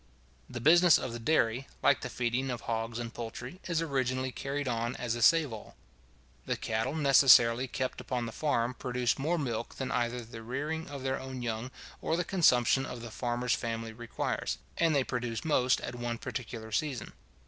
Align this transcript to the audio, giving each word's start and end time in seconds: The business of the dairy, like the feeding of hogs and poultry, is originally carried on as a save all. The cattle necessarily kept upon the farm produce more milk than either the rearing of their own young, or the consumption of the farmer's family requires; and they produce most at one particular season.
The 0.49 0.59
business 0.59 0.97
of 0.97 1.13
the 1.13 1.19
dairy, 1.19 1.67
like 1.83 2.01
the 2.01 2.09
feeding 2.09 2.49
of 2.49 2.61
hogs 2.61 2.97
and 2.97 3.13
poultry, 3.13 3.59
is 3.67 3.83
originally 3.83 4.31
carried 4.31 4.67
on 4.67 4.95
as 4.95 5.13
a 5.13 5.21
save 5.21 5.53
all. 5.53 5.75
The 6.47 6.57
cattle 6.57 6.95
necessarily 6.95 7.67
kept 7.67 8.01
upon 8.01 8.25
the 8.25 8.31
farm 8.31 8.73
produce 8.73 9.19
more 9.19 9.37
milk 9.37 9.75
than 9.75 9.91
either 9.91 10.21
the 10.21 10.41
rearing 10.41 10.89
of 10.89 11.03
their 11.03 11.19
own 11.19 11.43
young, 11.43 11.69
or 12.01 12.17
the 12.17 12.23
consumption 12.23 12.83
of 12.83 13.03
the 13.03 13.11
farmer's 13.11 13.53
family 13.53 13.93
requires; 13.93 14.57
and 14.79 14.95
they 14.95 15.03
produce 15.03 15.45
most 15.45 15.79
at 15.81 15.93
one 15.93 16.17
particular 16.17 16.71
season. 16.71 17.13